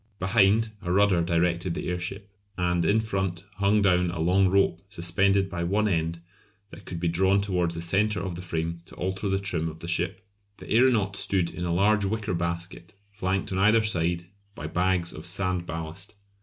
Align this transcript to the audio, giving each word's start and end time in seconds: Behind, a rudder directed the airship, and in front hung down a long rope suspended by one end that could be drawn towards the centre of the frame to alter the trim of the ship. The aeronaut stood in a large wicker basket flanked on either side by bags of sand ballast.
Behind, 0.17 0.71
a 0.81 0.91
rudder 0.91 1.21
directed 1.21 1.75
the 1.75 1.87
airship, 1.87 2.27
and 2.57 2.83
in 2.85 2.99
front 3.01 3.45
hung 3.57 3.83
down 3.83 4.09
a 4.09 4.19
long 4.19 4.47
rope 4.47 4.81
suspended 4.89 5.47
by 5.47 5.63
one 5.63 5.87
end 5.87 6.19
that 6.71 6.85
could 6.85 6.99
be 6.99 7.07
drawn 7.07 7.39
towards 7.39 7.75
the 7.75 7.81
centre 7.83 8.19
of 8.19 8.33
the 8.33 8.41
frame 8.41 8.81
to 8.85 8.95
alter 8.95 9.29
the 9.29 9.37
trim 9.37 9.69
of 9.69 9.77
the 9.77 9.87
ship. 9.87 10.21
The 10.57 10.71
aeronaut 10.73 11.15
stood 11.15 11.51
in 11.51 11.65
a 11.65 11.71
large 11.71 12.03
wicker 12.03 12.33
basket 12.33 12.95
flanked 13.11 13.51
on 13.51 13.59
either 13.59 13.83
side 13.83 14.25
by 14.55 14.65
bags 14.65 15.13
of 15.13 15.27
sand 15.27 15.67
ballast. 15.67 16.15